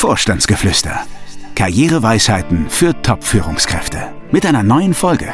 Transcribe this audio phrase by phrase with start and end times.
[0.00, 1.02] Vorstandsgeflüster.
[1.54, 3.98] Karriereweisheiten für Top-Führungskräfte.
[4.30, 5.28] Mit einer neuen Folge.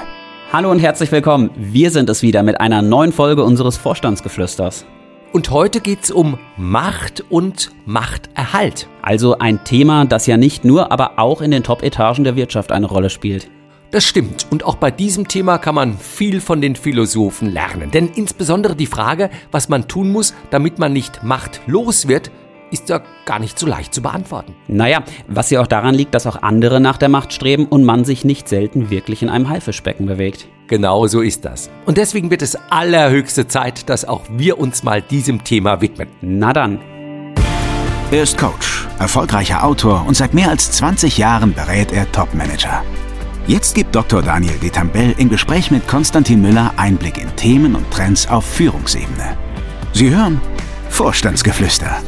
[0.52, 1.50] Hallo und herzlich willkommen.
[1.54, 4.84] Wir sind es wieder mit einer neuen Folge unseres Vorstandsgeflüsters.
[5.32, 8.88] Und heute geht's um Macht und Machterhalt.
[9.02, 12.86] Also ein Thema, das ja nicht nur, aber auch in den Top-Etagen der Wirtschaft eine
[12.86, 13.48] Rolle spielt.
[13.92, 14.48] Das stimmt.
[14.50, 17.92] Und auch bei diesem Thema kann man viel von den Philosophen lernen.
[17.92, 22.32] Denn insbesondere die Frage, was man tun muss, damit man nicht machtlos wird,
[22.76, 24.54] ist ja gar nicht so leicht zu beantworten.
[24.68, 28.04] Naja, was ja auch daran liegt, dass auch andere nach der Macht streben und man
[28.04, 30.46] sich nicht selten wirklich in einem Haifischbecken bewegt.
[30.66, 31.70] Genau so ist das.
[31.86, 36.08] Und deswegen wird es allerhöchste Zeit, dass auch wir uns mal diesem Thema widmen.
[36.20, 36.78] Na dann.
[38.10, 42.82] Er ist Coach, erfolgreicher Autor und seit mehr als 20 Jahren berät er Topmanager.
[43.46, 44.22] Jetzt gibt Dr.
[44.22, 49.36] Daniel Detambell im Gespräch mit Konstantin Müller Einblick in Themen und Trends auf Führungsebene.
[49.92, 50.40] Sie hören
[50.90, 51.98] Vorstandsgeflüster.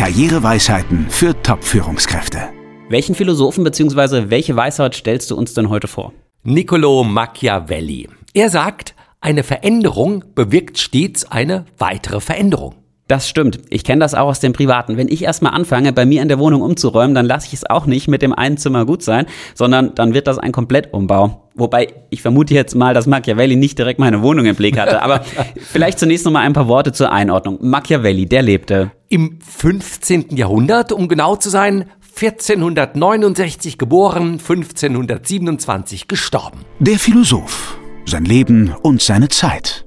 [0.00, 2.48] Karriereweisheiten für Top-Führungskräfte.
[2.88, 4.30] Welchen Philosophen bzw.
[4.30, 6.14] welche Weisheit stellst du uns denn heute vor?
[6.42, 8.08] Niccolo Machiavelli.
[8.32, 12.76] Er sagt, eine Veränderung bewirkt stets eine weitere Veränderung.
[13.10, 13.58] Das stimmt.
[13.70, 14.96] Ich kenne das auch aus dem Privaten.
[14.96, 17.86] Wenn ich erstmal anfange, bei mir in der Wohnung umzuräumen, dann lasse ich es auch
[17.86, 21.48] nicht mit dem einen Zimmer gut sein, sondern dann wird das ein Komplettumbau.
[21.56, 25.02] Wobei ich vermute jetzt mal, dass Machiavelli nicht direkt meine Wohnung im Blick hatte.
[25.02, 25.24] Aber
[25.56, 27.58] vielleicht zunächst noch mal ein paar Worte zur Einordnung.
[27.60, 30.36] Machiavelli, der lebte im 15.
[30.36, 36.60] Jahrhundert, um genau zu sein, 1469 geboren, 1527 gestorben.
[36.78, 39.84] Der Philosoph, sein Leben und seine Zeit.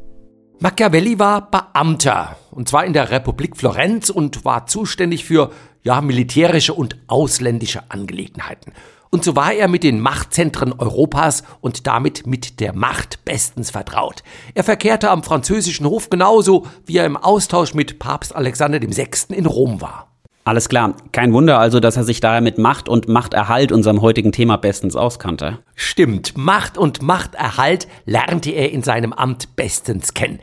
[0.63, 6.73] Machiavelli war Beamter, und zwar in der Republik Florenz und war zuständig für ja, militärische
[6.73, 8.71] und ausländische Angelegenheiten.
[9.09, 14.23] Und so war er mit den Machtzentren Europas und damit mit der Macht bestens vertraut.
[14.53, 19.35] Er verkehrte am französischen Hof genauso, wie er im Austausch mit Papst Alexander VI.
[19.35, 20.13] in Rom war.
[20.45, 20.95] Alles klar.
[21.13, 24.95] Kein Wunder also, dass er sich daher mit Macht und Machterhalt unserem heutigen Thema bestens
[24.95, 25.59] auskannte.
[25.75, 26.37] Stimmt.
[26.37, 30.39] Macht und Machterhalt lernte er in seinem Amt bestens kennen.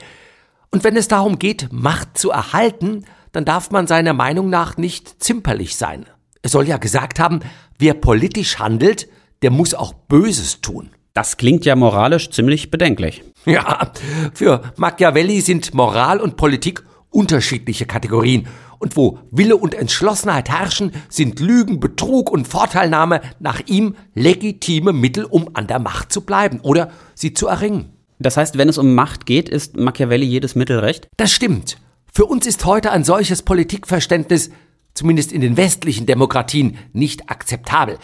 [0.72, 5.22] Und wenn es darum geht, Macht zu erhalten, dann darf man seiner Meinung nach nicht
[5.22, 6.06] zimperlich sein.
[6.42, 7.41] Er soll ja gesagt haben,
[7.78, 9.08] wer politisch handelt,
[9.42, 10.91] der muss auch Böses tun.
[11.12, 13.25] Das klingt ja moralisch ziemlich bedenklich.
[13.47, 13.92] Ja,
[14.34, 18.47] für Machiavelli sind Moral und Politik unterschiedliche Kategorien
[18.78, 25.25] und wo Wille und Entschlossenheit herrschen, sind Lügen, Betrug und Vorteilnahme nach ihm legitime Mittel,
[25.25, 27.92] um an der Macht zu bleiben oder sie zu erringen.
[28.20, 31.08] Das heißt, wenn es um Macht geht, ist Machiavelli jedes Mittel recht?
[31.16, 31.78] Das stimmt.
[32.12, 34.50] Für uns ist heute ein solches Politikverständnis,
[34.94, 37.98] zumindest in den westlichen Demokratien, nicht akzeptabel.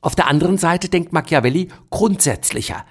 [0.00, 2.84] Auf der anderen Seite denkt Machiavelli grundsätzlicher.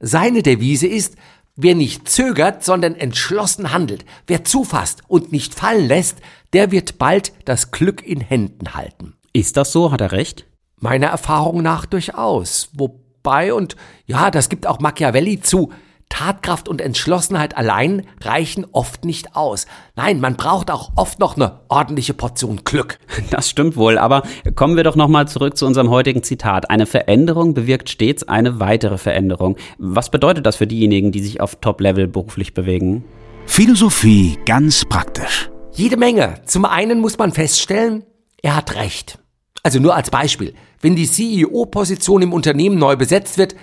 [0.00, 1.16] Seine Devise ist,
[1.58, 6.18] Wer nicht zögert, sondern entschlossen handelt, wer zufasst und nicht fallen lässt,
[6.52, 9.14] der wird bald das Glück in Händen halten.
[9.32, 9.90] Ist das so?
[9.90, 10.44] Hat er recht?
[10.78, 12.68] Meiner Erfahrung nach durchaus.
[12.74, 15.72] Wobei, und ja, das gibt auch Machiavelli zu,
[16.08, 19.66] Tatkraft und Entschlossenheit allein reichen oft nicht aus.
[19.96, 22.98] Nein, man braucht auch oft noch eine ordentliche Portion Glück.
[23.30, 24.22] Das stimmt wohl, aber
[24.54, 26.70] kommen wir doch nochmal zurück zu unserem heutigen Zitat.
[26.70, 29.56] Eine Veränderung bewirkt stets eine weitere Veränderung.
[29.78, 33.04] Was bedeutet das für diejenigen, die sich auf Top-Level beruflich bewegen?
[33.46, 35.50] Philosophie ganz praktisch.
[35.72, 36.34] Jede Menge.
[36.46, 38.04] Zum einen muss man feststellen,
[38.42, 39.18] er hat recht.
[39.62, 40.54] Also nur als Beispiel.
[40.80, 43.56] Wenn die CEO-Position im Unternehmen neu besetzt wird,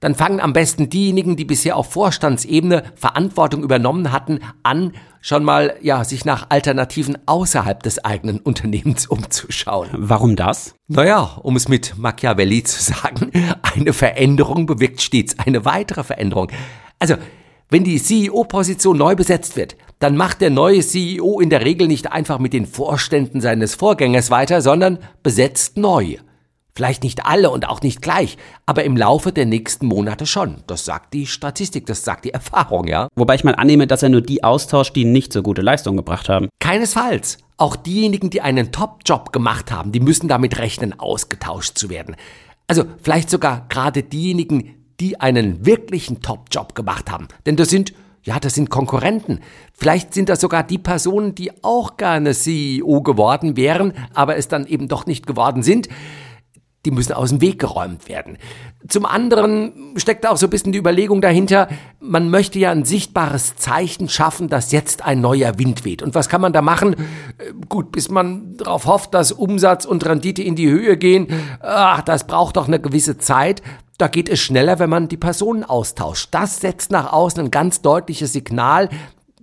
[0.00, 5.76] dann fangen am besten diejenigen, die bisher auf Vorstandsebene Verantwortung übernommen hatten, an, schon mal,
[5.80, 9.88] ja, sich nach Alternativen außerhalb des eigenen Unternehmens umzuschauen.
[9.92, 10.74] Warum das?
[10.86, 13.32] Naja, um es mit Machiavelli zu sagen,
[13.62, 16.50] eine Veränderung bewirkt stets eine weitere Veränderung.
[16.98, 17.14] Also,
[17.70, 22.10] wenn die CEO-Position neu besetzt wird, dann macht der neue CEO in der Regel nicht
[22.10, 26.16] einfach mit den Vorständen seines Vorgängers weiter, sondern besetzt neu.
[26.78, 30.58] Vielleicht nicht alle und auch nicht gleich, aber im Laufe der nächsten Monate schon.
[30.68, 33.08] Das sagt die Statistik, das sagt die Erfahrung, ja.
[33.16, 36.28] Wobei ich mal annehme, dass er nur die austauscht, die nicht so gute Leistung gebracht
[36.28, 36.48] haben.
[36.60, 37.38] Keinesfalls.
[37.56, 42.14] Auch diejenigen, die einen Top-Job gemacht haben, die müssen damit rechnen, ausgetauscht zu werden.
[42.68, 47.26] Also vielleicht sogar gerade diejenigen, die einen wirklichen Top-Job gemacht haben.
[47.44, 47.92] Denn das sind
[48.22, 49.40] ja, das sind Konkurrenten.
[49.72, 54.66] Vielleicht sind das sogar die Personen, die auch gerne CEO geworden wären, aber es dann
[54.66, 55.88] eben doch nicht geworden sind
[56.88, 58.38] die müssen aus dem Weg geräumt werden.
[58.88, 61.68] Zum anderen steckt auch so ein bisschen die Überlegung dahinter,
[62.00, 66.00] man möchte ja ein sichtbares Zeichen schaffen, dass jetzt ein neuer Wind weht.
[66.00, 66.94] Und was kann man da machen?
[66.94, 71.26] Äh, gut, bis man darauf hofft, dass Umsatz und Rendite in die Höhe gehen,
[71.60, 73.60] ach, das braucht doch eine gewisse Zeit.
[73.98, 76.28] Da geht es schneller, wenn man die Personen austauscht.
[76.30, 78.88] Das setzt nach außen ein ganz deutliches Signal,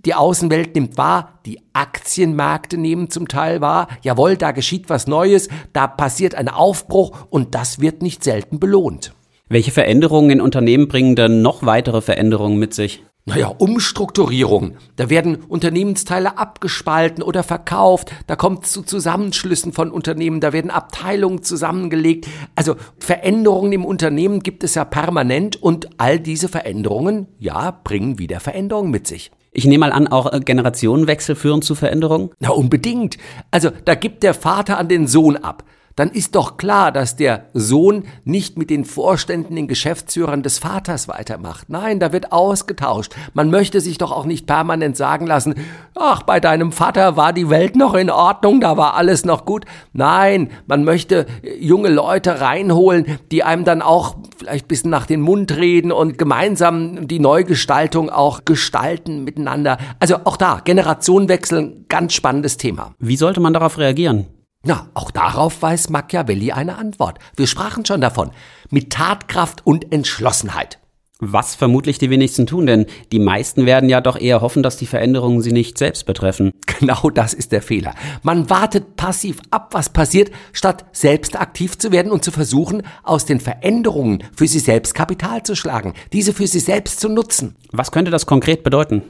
[0.06, 5.48] die Außenwelt nimmt wahr, die Aktienmärkte nehmen zum Teil wahr, jawohl, da geschieht was Neues,
[5.72, 9.12] da passiert ein Aufbruch und das wird nicht selten belohnt.
[9.48, 13.04] Welche Veränderungen in Unternehmen bringen denn noch weitere Veränderungen mit sich?
[13.28, 14.76] Naja, Umstrukturierung.
[14.94, 18.12] Da werden Unternehmensteile abgespalten oder verkauft.
[18.28, 20.40] Da kommt es zu Zusammenschlüssen von Unternehmen.
[20.40, 22.28] Da werden Abteilungen zusammengelegt.
[22.54, 28.38] Also Veränderungen im Unternehmen gibt es ja permanent und all diese Veränderungen, ja, bringen wieder
[28.38, 29.32] Veränderungen mit sich.
[29.56, 32.28] Ich nehme mal an, auch äh, Generationenwechsel führen zu Veränderungen?
[32.40, 33.16] Na, unbedingt.
[33.50, 35.64] Also da gibt der Vater an den Sohn ab
[35.96, 41.08] dann ist doch klar, dass der Sohn nicht mit den Vorständen, den Geschäftsführern des Vaters
[41.08, 41.70] weitermacht.
[41.70, 43.14] Nein, da wird ausgetauscht.
[43.32, 45.54] Man möchte sich doch auch nicht permanent sagen lassen,
[45.94, 49.64] ach, bei deinem Vater war die Welt noch in Ordnung, da war alles noch gut.
[49.94, 51.26] Nein, man möchte
[51.58, 57.08] junge Leute reinholen, die einem dann auch vielleicht bisschen nach den Mund reden und gemeinsam
[57.08, 59.78] die Neugestaltung auch gestalten miteinander.
[59.98, 62.94] Also auch da, Generationenwechsel, ganz spannendes Thema.
[62.98, 64.26] Wie sollte man darauf reagieren?
[64.68, 67.20] Na, auch darauf weiß Machiavelli eine Antwort.
[67.36, 68.32] Wir sprachen schon davon.
[68.68, 70.80] Mit Tatkraft und Entschlossenheit.
[71.20, 74.86] Was vermutlich die wenigsten tun, denn die meisten werden ja doch eher hoffen, dass die
[74.86, 76.52] Veränderungen sie nicht selbst betreffen.
[76.78, 77.94] Genau das ist der Fehler.
[78.22, 83.24] Man wartet passiv ab, was passiert, statt selbst aktiv zu werden und zu versuchen, aus
[83.24, 87.56] den Veränderungen für sich selbst Kapital zu schlagen, diese für sich selbst zu nutzen.
[87.72, 89.04] Was könnte das konkret bedeuten?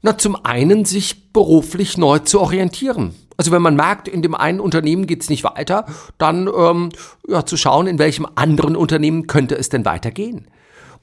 [0.00, 3.14] Na, zum einen sich beruflich neu zu orientieren.
[3.40, 5.86] Also wenn man merkt, in dem einen Unternehmen geht's nicht weiter,
[6.18, 6.90] dann ähm,
[7.26, 10.46] ja, zu schauen, in welchem anderen Unternehmen könnte es denn weitergehen.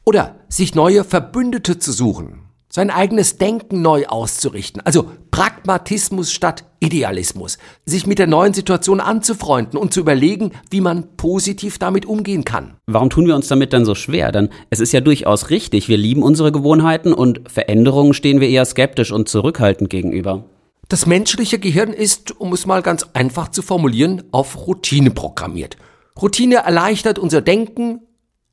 [0.06, 4.84] Oder sich neue Verbündete zu suchen, sein eigenes Denken neu auszurichten.
[4.86, 7.58] Also Pragmatismus statt Idealismus.
[7.88, 12.76] Sich mit der neuen Situation anzufreunden und zu überlegen, wie man positiv damit umgehen kann.
[12.86, 14.32] Warum tun wir uns damit dann so schwer?
[14.32, 18.66] Denn es ist ja durchaus richtig, wir lieben unsere Gewohnheiten und Veränderungen stehen wir eher
[18.66, 20.46] skeptisch und zurückhaltend gegenüber.
[20.90, 25.76] Das menschliche Gehirn ist, um es mal ganz einfach zu formulieren, auf Routine programmiert.
[26.22, 28.02] Routine erleichtert unser Denken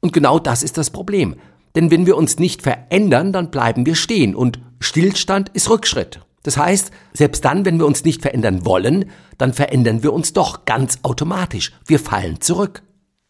[0.00, 1.36] und genau das ist das Problem.
[1.76, 6.20] Denn wenn wir uns nicht verändern, dann bleiben wir stehen und Stillstand ist Rückschritt.
[6.42, 9.06] Das heißt, selbst dann, wenn wir uns nicht verändern wollen,
[9.38, 11.72] dann verändern wir uns doch ganz automatisch.
[11.86, 12.82] Wir fallen zurück.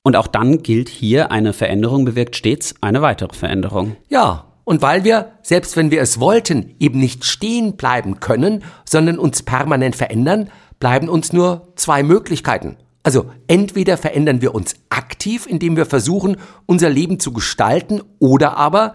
[0.03, 3.97] Und auch dann gilt hier, eine Veränderung bewirkt stets eine weitere Veränderung.
[4.09, 9.19] Ja, und weil wir, selbst wenn wir es wollten, eben nicht stehen bleiben können, sondern
[9.19, 10.51] uns permanent verändern,
[10.81, 12.77] bleiben uns nur zwei Möglichkeiten.
[13.03, 18.95] Also entweder verändern wir uns aktiv, indem wir versuchen, unser Leben zu gestalten, oder aber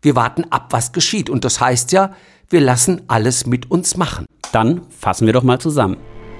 [0.00, 1.28] wir warten ab, was geschieht.
[1.28, 2.12] Und das heißt ja,
[2.48, 4.26] wir lassen alles mit uns machen.
[4.52, 5.96] Dann fassen wir doch mal zusammen.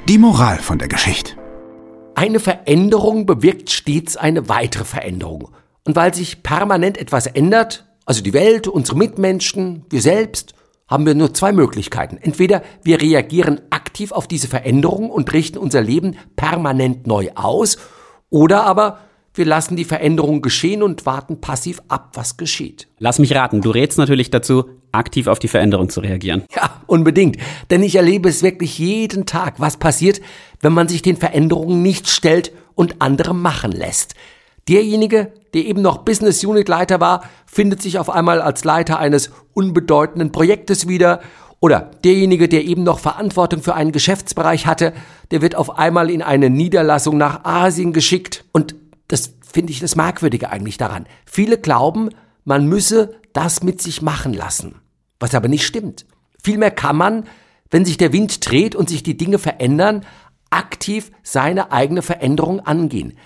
[0.09, 1.33] Die Moral von der Geschichte.
[2.15, 5.49] Eine Veränderung bewirkt stets eine weitere Veränderung.
[5.85, 10.55] Und weil sich permanent etwas ändert, also die Welt, unsere Mitmenschen, wir selbst,
[10.89, 12.17] haben wir nur zwei Möglichkeiten.
[12.17, 17.77] Entweder wir reagieren aktiv auf diese Veränderung und richten unser Leben permanent neu aus,
[18.31, 19.01] oder aber
[19.35, 22.89] wir lassen die Veränderung geschehen und warten passiv ab, was geschieht.
[22.99, 26.45] Lass mich raten, du rätst natürlich dazu, aktiv auf die Veränderung zu reagieren.
[26.57, 27.37] Ja, unbedingt.
[27.69, 30.23] Denn ich erlebe es wirklich jeden Tag, was passiert,
[30.63, 34.15] wenn man sich den Veränderungen nicht stellt und andere machen lässt.
[34.69, 39.31] Derjenige, der eben noch Business Unit Leiter war, findet sich auf einmal als Leiter eines
[39.55, 41.21] unbedeutenden Projektes wieder
[41.61, 44.93] oder derjenige, der eben noch Verantwortung für einen Geschäftsbereich hatte,
[45.31, 48.45] der wird auf einmal in eine Niederlassung nach Asien geschickt.
[48.53, 48.77] Und
[49.09, 51.07] das finde ich das Merkwürdige eigentlich daran.
[51.27, 52.11] Viele glauben,
[52.45, 54.77] man müsse das mit sich machen lassen.
[55.19, 56.07] Was aber nicht stimmt.
[56.43, 57.25] Vielmehr kann man,
[57.71, 60.05] wenn sich der Wind dreht und sich die Dinge verändern,
[60.51, 63.19] aktiv seine eigene Veränderung angehen.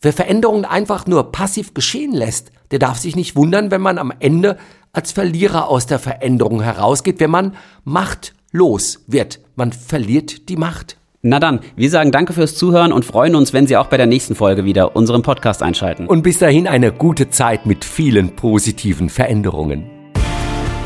[0.00, 4.12] Wer Veränderungen einfach nur passiv geschehen lässt, der darf sich nicht wundern, wenn man am
[4.20, 4.56] Ende
[4.92, 9.40] als Verlierer aus der Veränderung herausgeht, wenn man machtlos wird.
[9.56, 10.96] Man verliert die Macht.
[11.20, 14.06] Na dann, wir sagen danke fürs Zuhören und freuen uns, wenn Sie auch bei der
[14.06, 16.06] nächsten Folge wieder unseren Podcast einschalten.
[16.06, 19.90] Und bis dahin eine gute Zeit mit vielen positiven Veränderungen.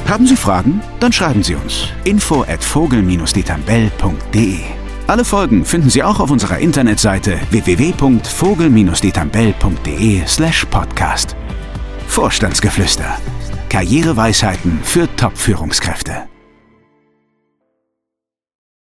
[0.08, 0.80] Haben Sie Fragen?
[1.00, 1.88] Dann schreiben Sie uns.
[2.04, 11.36] Info at vogel-detambell.de alle Folgen finden Sie auch auf unserer Internetseite www.vogel-detambell.de slash podcast.
[12.08, 13.18] Vorstandsgeflüster.
[13.68, 16.31] Karriereweisheiten für Top-Führungskräfte.